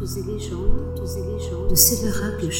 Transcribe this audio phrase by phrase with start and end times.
[0.00, 2.50] de Sévérac le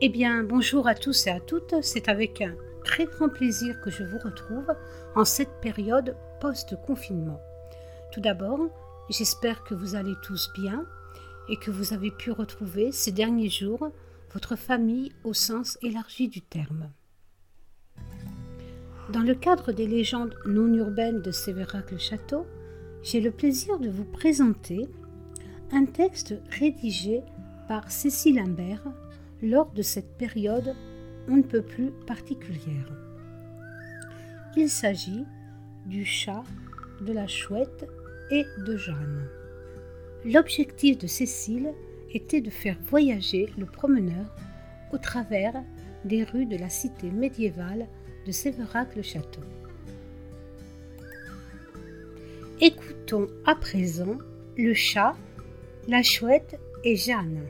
[0.00, 1.74] Eh bien, bonjour à tous et à toutes.
[1.82, 4.66] C'est avec un très grand plaisir que je vous retrouve
[5.14, 7.40] en cette période post-confinement.
[8.12, 8.60] Tout d'abord,
[9.08, 10.84] j'espère que vous allez tous bien
[11.48, 13.90] et que vous avez pu retrouver ces derniers jours
[14.32, 16.90] votre famille au sens élargi du terme.
[19.12, 22.44] Dans le cadre des légendes non urbaines de Sévérac-le-Château,
[23.02, 24.86] j'ai le plaisir de vous présenter
[25.72, 27.22] un texte rédigé
[27.68, 28.84] par Cécile Imbert
[29.42, 30.74] lors de cette période
[31.28, 32.92] on ne peut plus particulière.
[34.56, 35.24] Il s'agit
[35.86, 36.42] du chat,
[37.00, 37.88] de la chouette
[38.30, 39.28] et de Jeanne.
[40.24, 41.72] L'objectif de Cécile
[42.12, 44.34] était de faire voyager le promeneur
[44.92, 45.62] au travers
[46.04, 47.86] des rues de la cité médiévale
[48.26, 49.42] de Sévérac-le-Château.
[52.58, 54.16] Écoutons à présent
[54.56, 55.14] Le chat,
[55.88, 57.42] la chouette et Jeanne.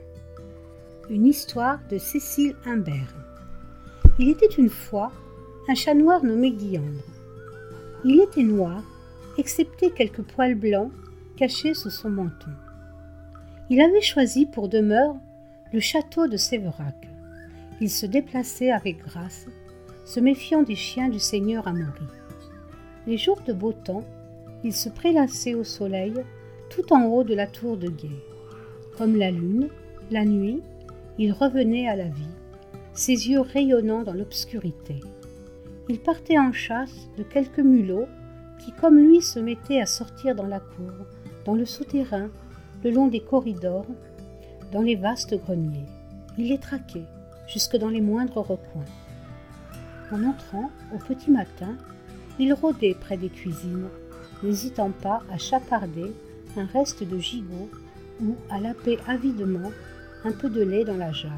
[1.09, 3.15] Une histoire de Cécile Imbert.
[4.19, 5.13] Il était une fois
[5.69, 7.05] un chat noir nommé Guillandre.
[8.05, 8.83] Il était noir,
[9.39, 10.91] excepté quelques poils blancs
[11.37, 12.51] cachés sous son menton.
[13.71, 15.15] Il avait choisi pour demeure
[15.73, 16.97] le château de Sévérac.
[17.81, 19.47] Il se déplaçait avec grâce,
[20.05, 22.09] se méfiant des chiens du seigneur Amaury.
[23.07, 24.05] Les jours de beau temps,
[24.67, 26.13] il se prélassait au soleil
[26.71, 28.25] tout en haut de la tour de guet.
[28.99, 29.69] Comme la lune,
[30.11, 30.61] la nuit,
[31.19, 32.35] il revenait à la vie,
[32.93, 34.99] ses yeux rayonnant dans l'obscurité.
[35.89, 38.09] Il partait en chasse de quelques mulots
[38.59, 41.07] qui, comme lui, se mettaient à sortir dans la cour,
[41.45, 42.29] dans le souterrain,
[42.83, 43.87] le long des corridors,
[44.73, 45.87] dans les vastes greniers.
[46.39, 47.07] Il les traquait,
[47.47, 48.91] jusque dans les moindres recoins.
[50.11, 51.77] En entrant, au petit matin,
[52.41, 53.89] il rôdait près des cuisines,
[54.43, 56.13] n'hésitant pas à chaparder
[56.57, 57.69] un reste de gigot
[58.23, 59.71] ou à laper avidement
[60.25, 61.33] un peu de lait dans la jarre.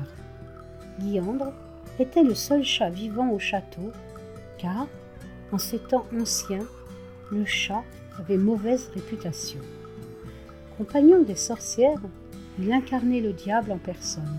[1.00, 1.52] Guillandre
[1.98, 3.92] était le seul chat vivant au château,
[4.58, 4.86] car,
[5.52, 6.66] en ces temps anciens,
[7.30, 7.82] le chat
[8.18, 9.60] avait mauvaise réputation.
[10.76, 12.00] Compagnon des sorcières,
[12.58, 14.38] il incarnait le diable en personne.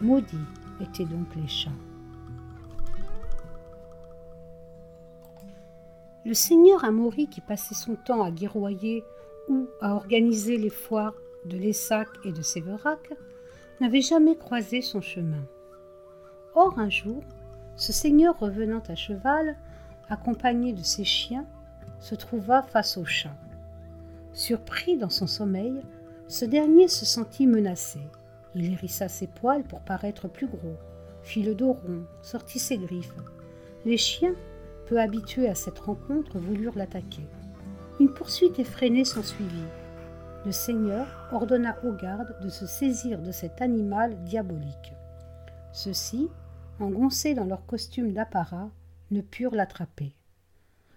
[0.00, 0.36] Maudits
[0.80, 1.70] étaient donc les chats.
[6.24, 9.04] Le seigneur Amaury, qui passait son temps à guerroyer
[9.48, 11.16] ou à organiser les foires
[11.46, 13.12] de Lessac et de Séverac,
[13.80, 15.44] n'avait jamais croisé son chemin.
[16.54, 17.24] Or, un jour,
[17.76, 19.56] ce seigneur revenant à cheval,
[20.08, 21.46] accompagné de ses chiens,
[21.98, 23.34] se trouva face au chat.
[24.32, 25.82] Surpris dans son sommeil,
[26.28, 27.98] ce dernier se sentit menacé.
[28.54, 30.76] Il hérissa ses poils pour paraître plus gros,
[31.22, 33.14] fit le dos rond, sortit ses griffes.
[33.84, 34.34] Les chiens,
[34.92, 37.26] peu habitués à cette rencontre, voulurent l'attaquer.
[37.98, 39.64] Une poursuite effrénée s'ensuivit.
[40.44, 44.92] Le Seigneur ordonna aux gardes de se saisir de cet animal diabolique.
[45.72, 46.28] Ceux-ci,
[46.78, 48.68] engoncés dans leur costume d'apparat,
[49.10, 50.14] ne purent l'attraper.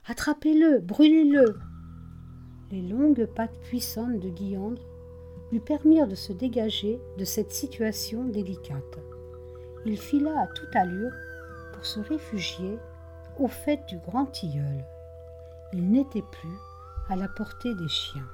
[0.09, 1.57] Attrapez-le, brûlez-le
[2.71, 4.81] Les longues pattes puissantes de Guillandre
[5.53, 8.99] lui permirent de se dégager de cette situation délicate.
[9.85, 11.13] Il fila à toute allure
[11.71, 12.77] pour se réfugier
[13.39, 14.83] au fait du grand tilleul.
[15.73, 16.57] Il n'était plus
[17.09, 18.27] à la portée des chiens.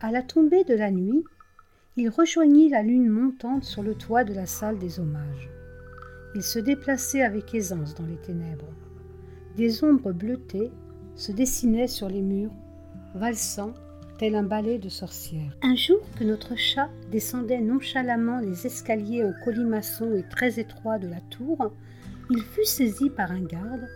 [0.00, 1.24] À la tombée de la nuit,
[1.96, 5.50] il rejoignit la lune montante sur le toit de la salle des hommages.
[6.34, 8.72] Il se déplaçait avec aisance dans les ténèbres.
[9.56, 10.72] Des ombres bleutées
[11.14, 12.52] se dessinaient sur les murs,
[13.14, 13.74] valsant
[14.18, 15.56] tel un ballet de sorcières.
[15.62, 21.08] Un jour que notre chat descendait nonchalamment les escaliers en colimaçon et très étroits de
[21.08, 21.72] la tour,
[22.30, 23.88] il fut saisi par un garde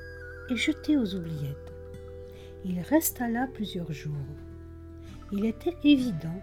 [0.51, 1.73] et jeté aux oubliettes.
[2.65, 4.15] Il resta là plusieurs jours.
[5.33, 6.41] Il était évident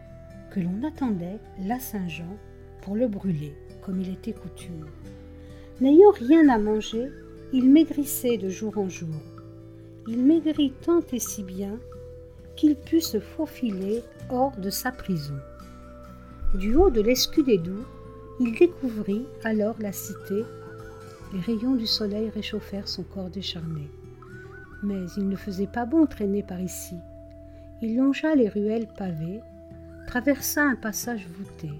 [0.51, 2.37] que l'on attendait la Saint-Jean
[2.81, 4.85] pour le brûler, comme il était coutume.
[5.81, 7.09] N'ayant rien à manger,
[7.51, 9.21] il maigrissait de jour en jour.
[10.07, 11.79] Il maigrit tant et si bien
[12.55, 15.37] qu'il put se faufiler hors de sa prison.
[16.53, 17.85] Du haut de l'escudédou,
[18.39, 20.43] il découvrit alors la cité.
[21.33, 23.89] Les rayons du soleil réchauffèrent son corps décharné.
[24.83, 26.95] Mais il ne faisait pas bon traîner par ici.
[27.81, 29.41] Il longea les ruelles pavées,
[30.07, 31.71] traversa un passage voûté.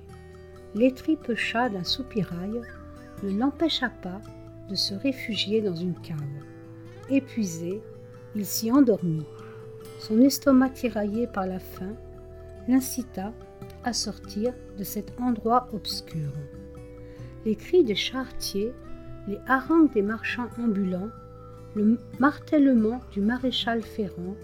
[0.73, 2.61] L'étripe-chat d'un soupirail
[3.23, 4.19] ne l'empêcha pas
[4.69, 6.19] de se réfugier dans une cave.
[7.09, 7.81] Épuisé,
[8.35, 9.25] il s'y endormit
[9.99, 11.95] son estomac tiraillé par la faim
[12.67, 13.33] l'incita
[13.83, 16.31] à sortir de cet endroit obscur.
[17.45, 18.73] Les cris des charretiers,
[19.27, 21.09] les harangues des marchands ambulants,
[21.75, 24.35] le martèlement du maréchal Ferrand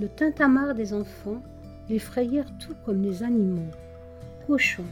[0.00, 1.42] le tintamarre des enfants
[1.88, 3.70] les frayèrent tout comme des animaux,
[4.46, 4.82] cochons,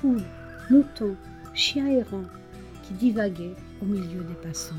[0.00, 0.22] poules,
[0.70, 1.16] moutons,
[1.54, 2.28] chiens errants,
[2.82, 4.74] qui divaguaient au milieu des passants.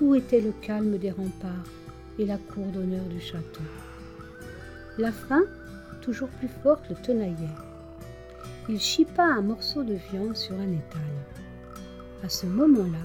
[0.00, 1.70] Où était le calme des remparts?
[2.18, 3.62] Et la cour d'honneur du château
[4.98, 5.42] La faim,
[6.00, 7.56] toujours plus forte, le tenaillait.
[8.68, 11.02] Il chipa un morceau de viande sur un étal.
[12.22, 13.04] À ce moment-là,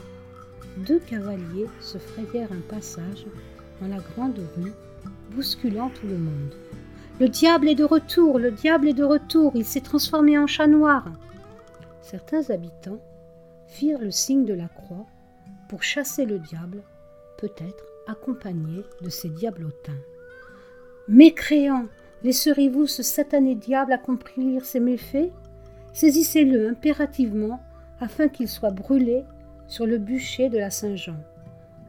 [0.86, 3.26] deux cavaliers se frayèrent un passage
[3.82, 4.72] dans la grande rue,
[5.32, 6.54] bousculant tout le monde.
[7.20, 10.68] Le diable est de retour, le diable est de retour, il s'est transformé en chat
[10.68, 11.06] noir.
[12.02, 13.02] Certains habitants
[13.68, 15.06] firent le signe de la croix
[15.68, 16.82] pour chasser le diable,
[17.38, 20.02] peut-être accompagné de ses diablotins.
[21.08, 21.88] Mécréants,
[22.24, 25.32] laisserez-vous ce satané diable accomplir ses méfaits?
[25.94, 27.62] Saisissez-le impérativement
[28.00, 29.24] afin qu'il soit brûlé
[29.68, 31.18] sur le bûcher de la Saint-Jean.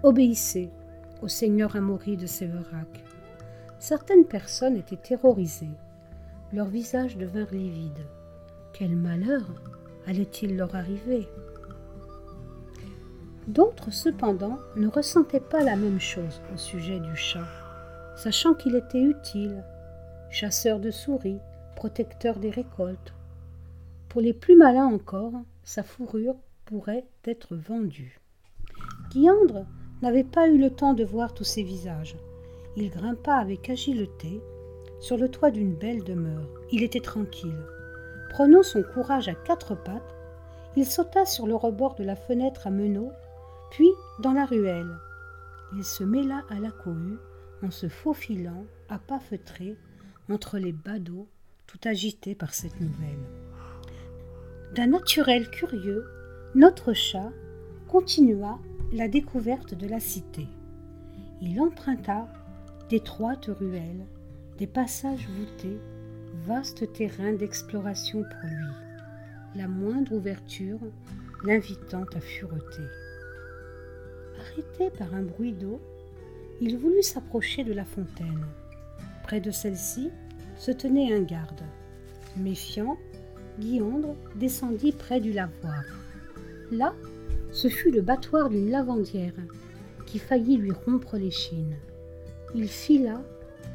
[0.02, 0.70] Obéissez
[1.22, 3.04] au seigneur Amaury de Séverac.
[3.78, 5.76] Certaines personnes étaient terrorisées.
[6.52, 8.06] Leurs visages devinrent livides.
[8.72, 9.42] Quel malheur
[10.06, 11.28] allait-il leur arriver?
[13.50, 17.46] D'autres, cependant, ne ressentaient pas la même chose au sujet du chat,
[18.16, 19.64] sachant qu'il était utile,
[20.30, 21.40] chasseur de souris,
[21.76, 23.12] protecteur des récoltes.
[24.08, 25.32] Pour les plus malins encore,
[25.64, 28.20] sa fourrure pourrait être vendue.
[29.10, 29.66] Guiandre
[30.02, 32.16] n'avait pas eu le temps de voir tous ces visages
[32.76, 34.40] il grimpa avec agilité
[35.00, 36.48] sur le toit d'une belle demeure.
[36.70, 37.66] Il était tranquille.
[38.30, 40.14] Prenant son courage à quatre pattes,
[40.76, 43.10] il sauta sur le rebord de la fenêtre à meneaux,
[43.70, 43.90] puis
[44.20, 44.96] dans la ruelle.
[45.74, 47.18] Il se mêla à la cohue
[47.62, 49.76] en se faufilant à pas feutrés
[50.28, 51.28] entre les badauds
[51.66, 53.24] tout agités par cette nouvelle.
[54.74, 56.04] D'un naturel curieux,
[56.54, 57.30] notre chat
[57.88, 58.58] continua
[58.92, 60.48] la découverte de la cité.
[61.40, 62.28] Il emprunta
[62.88, 64.06] d'étroites ruelles,
[64.58, 65.78] des passages voûtés,
[66.46, 68.74] vaste terrain d'exploration pour lui,
[69.54, 70.80] la moindre ouverture
[71.44, 73.09] l'invitant à fureter.
[74.40, 75.80] Arrêté par un bruit d'eau,
[76.62, 78.46] il voulut s'approcher de la fontaine.
[79.22, 80.10] Près de celle-ci
[80.56, 81.62] se tenait un garde.
[82.36, 82.96] Méfiant,
[83.58, 85.84] Guiandre descendit près du lavoir.
[86.70, 86.94] Là,
[87.52, 89.34] ce fut le battoir d'une lavandière
[90.06, 91.76] qui faillit lui rompre l'échine.
[92.54, 93.20] Il fila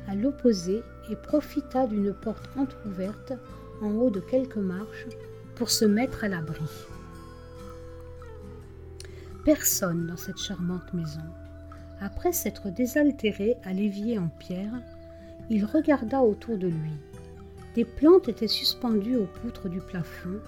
[0.07, 3.33] à l'opposé et profita d'une porte entr'ouverte
[3.81, 5.07] en haut de quelques marches
[5.55, 6.63] pour se mettre à l'abri.
[9.45, 11.21] Personne dans cette charmante maison.
[12.01, 14.73] Après s'être désaltéré à l'évier en pierre,
[15.51, 16.97] il regarda autour de lui.
[17.75, 20.39] Des plantes étaient suspendues aux poutres du plafond,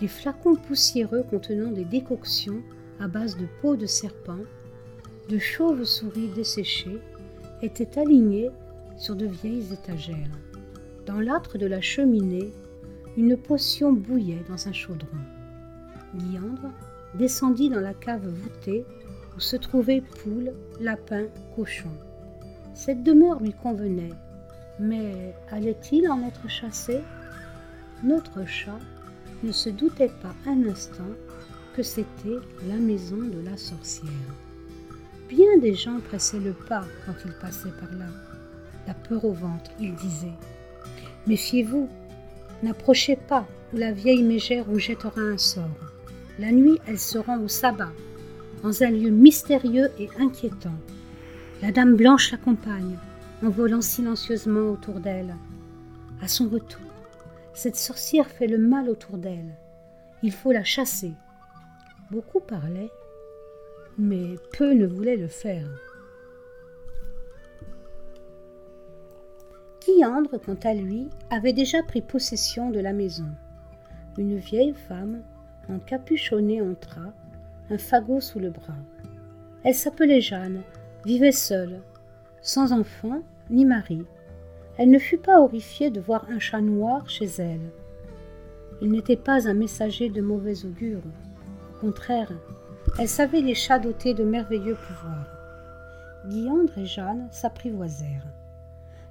[0.00, 2.60] des flacons poussiéreux contenant des décoctions
[2.98, 4.40] à base de peau de serpent,
[5.28, 6.98] de chauves-souris desséchées,
[7.62, 8.50] étaient alignés
[8.96, 10.36] sur de vieilles étagères.
[11.06, 12.52] Dans l'âtre de la cheminée,
[13.16, 15.06] une potion bouillait dans un chaudron.
[16.12, 16.72] Guiandre
[17.18, 18.84] descendit dans la cave voûtée
[19.36, 21.88] où se trouvaient poules, lapins, cochons.
[22.74, 24.12] Cette demeure lui convenait,
[24.78, 27.00] mais allait-il en être chassé?
[28.02, 28.78] Notre chat
[29.42, 31.04] ne se doutait pas un instant
[31.74, 34.10] que c'était la maison de la sorcière.
[35.28, 38.06] Bien des gens pressaient le pas quand il passait par là.
[38.86, 40.32] La peur au ventre, il disait.
[41.26, 41.88] Méfiez-vous,
[42.62, 45.85] n'approchez pas, ou la vieille mégère vous jettera un sort.
[46.38, 47.92] La nuit, elle se rend au sabbat,
[48.62, 50.74] dans un lieu mystérieux et inquiétant.
[51.62, 52.98] La dame blanche l'accompagne,
[53.42, 55.34] en volant silencieusement autour d'elle.
[56.20, 56.82] À son retour,
[57.54, 59.56] cette sorcière fait le mal autour d'elle.
[60.22, 61.14] Il faut la chasser.
[62.10, 62.90] Beaucoup parlaient,
[63.96, 65.66] mais peu ne voulaient le faire.
[69.86, 73.28] Guiandre, quant à lui, avait déjà pris possession de la maison.
[74.18, 75.22] Une vieille femme,
[75.68, 77.12] encapuchonnée, entra,
[77.70, 78.76] un fagot sous le bras.
[79.64, 80.62] Elle s'appelait Jeanne,
[81.04, 81.80] vivait seule,
[82.40, 84.04] sans enfant ni mari.
[84.78, 87.72] Elle ne fut pas horrifiée de voir un chat noir chez elle.
[88.82, 91.02] Il n'était pas un messager de mauvais augure.
[91.74, 92.32] Au contraire,
[92.98, 95.26] elle savait les chats dotés de merveilleux pouvoirs.
[96.28, 98.26] Guiandre et Jeanne s'apprivoisèrent.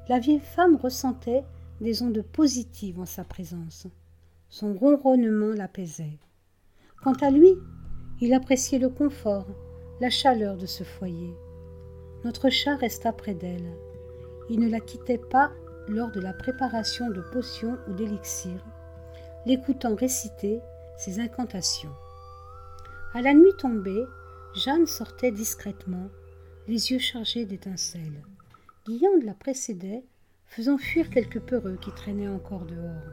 [0.07, 1.43] La vieille femme ressentait
[1.81, 3.87] des ondes positives en sa présence.
[4.49, 6.19] Son ronronnement l'apaisait.
[7.01, 7.53] Quant à lui,
[8.21, 9.47] il appréciait le confort,
[10.01, 11.33] la chaleur de ce foyer.
[12.23, 13.71] Notre chat resta près d'elle.
[14.49, 15.51] Il ne la quittait pas
[15.87, 18.65] lors de la préparation de potions ou d'élixirs,
[19.45, 20.59] l'écoutant réciter
[20.97, 21.93] ses incantations.
[23.13, 24.03] À la nuit tombée,
[24.55, 26.09] Jeanne sortait discrètement,
[26.67, 28.23] les yeux chargés d'étincelles.
[28.85, 30.03] Guillaume la précédait,
[30.45, 33.03] faisant fuir quelques peureux qui traînaient encore dehors.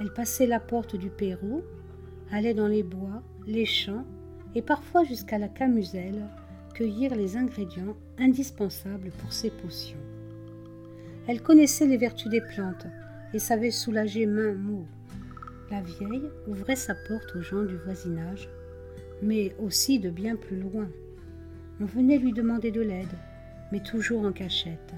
[0.00, 1.62] Elle passait la porte du Pérou,
[2.34, 4.04] allait dans les bois, les champs,
[4.56, 6.26] et parfois jusqu'à la Camuselle,
[6.74, 10.00] cueillir les ingrédients indispensables pour ses potions.
[11.28, 12.88] Elle connaissait les vertus des plantes
[13.32, 14.86] et savait soulager main mots.
[15.70, 18.48] La vieille ouvrait sa porte aux gens du voisinage,
[19.22, 20.88] mais aussi de bien plus loin.
[21.80, 23.16] On venait lui demander de l'aide,
[23.70, 24.92] mais toujours en cachette.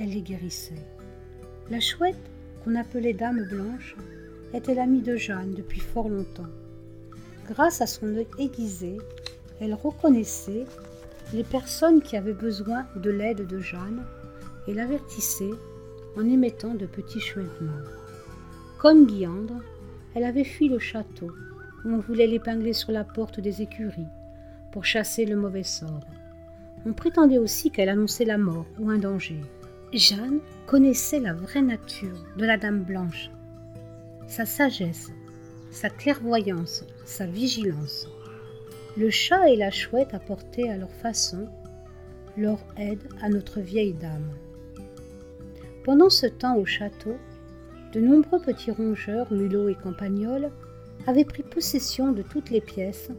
[0.00, 0.74] Elle les guérissait.
[1.70, 2.30] La chouette,
[2.64, 3.96] qu'on appelait Dame Blanche,
[4.54, 6.48] était l'amie de Jeanne depuis fort longtemps.
[7.48, 8.98] Grâce à son œil aiguisé,
[9.60, 10.64] elle reconnaissait
[11.32, 14.02] les personnes qui avaient besoin de l'aide de Jeanne
[14.66, 15.50] et l'avertissait
[16.16, 17.72] en émettant de petits chuintements.
[18.78, 19.62] Comme Guiandre,
[20.14, 21.32] elle avait fui le château,
[21.84, 24.06] où on voulait l'épingler sur la porte des écuries,
[24.72, 26.06] pour chasser le mauvais sort.
[26.86, 29.40] On prétendait aussi qu'elle annonçait la mort ou un danger.
[29.92, 33.30] Jeanne connaissait la vraie nature de la Dame Blanche,
[34.26, 35.10] sa sagesse,
[35.70, 38.08] sa clairvoyance, sa vigilance.
[38.96, 41.48] Le chat et la chouette apportaient à leur façon
[42.36, 44.30] leur aide à notre vieille dame.
[45.84, 47.16] Pendant ce temps au château,
[47.92, 50.50] de nombreux petits rongeurs, mulots et campagnols
[51.06, 53.10] avaient pris possession de toutes les pièces,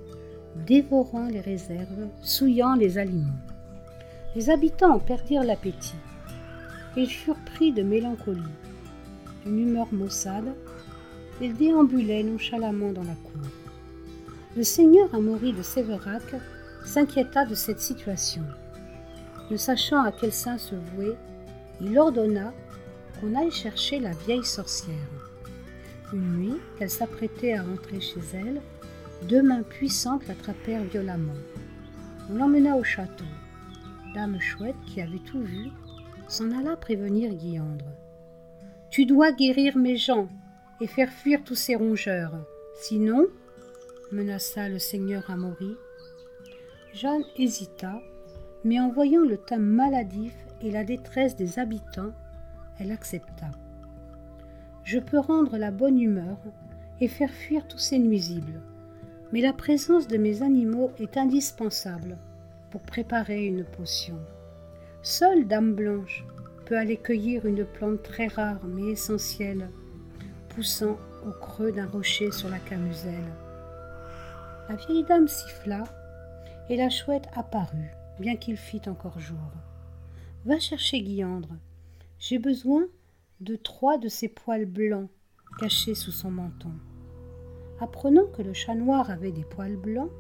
[0.68, 3.40] dévorant les réserves, souillant les aliments.
[4.36, 5.96] Les habitants en perdirent l'appétit.
[6.98, 8.42] Ils furent pris de mélancolie,
[9.46, 10.54] d'une humeur maussade.
[11.42, 13.50] Ils déambulaient nonchalamment dans la cour.
[14.56, 16.24] Le seigneur Amaury de Sévérac
[16.86, 18.44] s'inquiéta de cette situation.
[19.52, 21.16] Ne sachant à quel saint se vouer,
[21.82, 22.54] il ordonna
[23.20, 24.96] qu'on aille chercher la vieille sorcière.
[26.14, 28.62] Une nuit, qu'elle s'apprêtait à rentrer chez elle,
[29.28, 31.34] deux mains puissantes l'attrapèrent violemment.
[32.30, 33.26] On l'emmena au château.
[34.14, 35.70] Dame Chouette, qui avait tout vu,
[36.30, 37.92] s'en alla prévenir Guillandre.
[38.90, 40.30] Tu dois guérir mes gens
[40.82, 42.34] et faire fuir tous ces rongeurs.
[42.76, 43.28] Sinon,
[44.12, 45.76] menaça le seigneur Amaury.
[46.94, 48.02] Jeanne hésita,
[48.64, 52.14] mais en voyant le teint maladif et la détresse des habitants,
[52.80, 53.52] elle accepta.
[54.84, 56.38] Je peux rendre la bonne humeur
[57.02, 58.62] et faire fuir tous ces nuisibles,
[59.32, 62.18] mais la présence de mes animaux est indispensable
[62.70, 64.20] pour préparer une potion.
[65.02, 66.26] Seule Dame Blanche
[66.66, 69.70] peut aller cueillir une plante très rare mais essentielle,
[70.56, 70.98] poussant
[71.28, 73.34] au creux d'un rocher sur la camuselle.
[74.70, 75.84] La vieille dame siffla,
[76.70, 79.52] et la chouette apparut, bien qu'il fît encore jour.
[80.46, 81.56] Va chercher Guillandre.
[82.20, 82.86] J'ai besoin
[83.42, 85.10] de trois de ses poils blancs
[85.60, 86.72] cachés sous son menton.
[87.82, 90.12] Apprenant que le chat noir avait des poils blancs,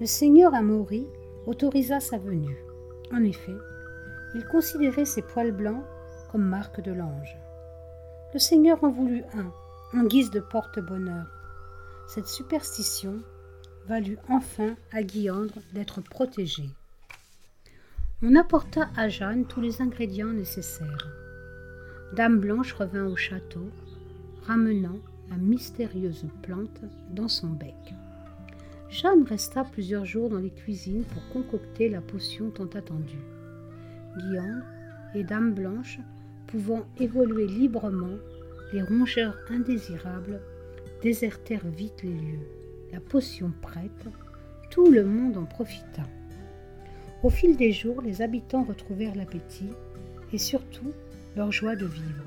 [0.00, 1.06] le seigneur Amaury
[1.46, 2.56] autorisa sa venue.
[3.12, 3.56] En effet,
[4.34, 5.84] il considérait ses poils blancs
[6.30, 7.36] comme marque de l'ange.
[8.32, 9.52] Le seigneur en voulut un,
[9.94, 11.26] en guise de porte-bonheur.
[12.08, 13.20] Cette superstition
[13.86, 16.64] valut enfin à Guillandre d'être protégé.
[18.22, 21.08] On apporta à Jeanne tous les ingrédients nécessaires.
[22.14, 23.70] Dame Blanche revint au château,
[24.46, 24.98] ramenant
[25.30, 27.94] la mystérieuse plante dans son bec.
[28.88, 33.22] Jeanne resta plusieurs jours dans les cuisines pour concocter la potion tant attendue.
[34.16, 34.64] Guillaume
[35.14, 36.00] et Dame Blanche,
[36.48, 38.18] pouvant évoluer librement,
[38.74, 40.42] les rongeurs indésirables
[41.00, 42.46] désertèrent vite les lieux
[42.92, 44.06] la potion prête,
[44.70, 46.02] tout le monde en profita.
[47.24, 49.72] Au fil des jours, les habitants retrouvèrent l'appétit
[50.32, 50.92] et surtout
[51.36, 52.24] leur joie de vivre.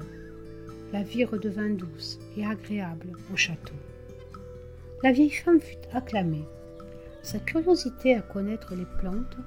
[0.92, 3.75] La vie redevint douce et agréable au château.
[5.04, 6.46] La vieille femme fut acclamée.
[7.24, 9.38] Sa curiosité à connaître les plantes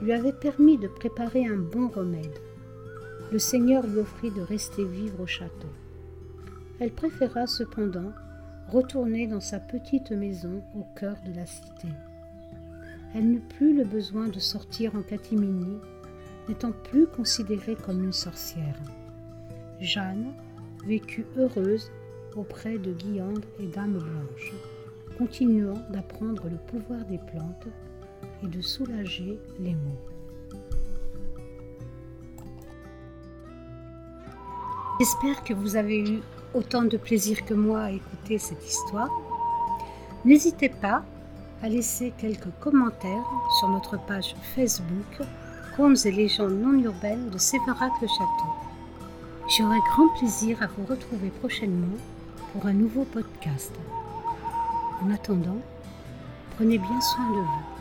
[0.00, 2.38] lui avait permis de préparer un bon remède.
[3.30, 5.68] Le Seigneur lui offrit de rester vivre au château.
[6.80, 8.12] Elle préféra cependant
[8.68, 11.88] retourner dans sa petite maison au cœur de la cité.
[13.14, 15.76] Elle n'eut plus le besoin de sortir en catimini,
[16.48, 18.80] n'étant plus considérée comme une sorcière.
[19.80, 20.32] Jeanne
[20.86, 21.90] vécut heureuse
[22.34, 24.54] auprès de Guillandre et Dame Blanche,
[25.18, 27.68] continuant d'apprendre le pouvoir des plantes
[28.42, 30.09] et de soulager les maux.
[35.00, 36.20] J'espère que vous avez eu
[36.52, 39.08] autant de plaisir que moi à écouter cette histoire.
[40.26, 41.02] N'hésitez pas
[41.62, 43.24] à laisser quelques commentaires
[43.58, 45.26] sur notre page Facebook
[45.74, 48.52] Contes et légendes non urbaines de Séverac le Château.
[49.56, 51.96] J'aurai grand plaisir à vous retrouver prochainement
[52.52, 53.72] pour un nouveau podcast.
[55.02, 55.62] En attendant,
[56.56, 57.79] prenez bien soin de vous.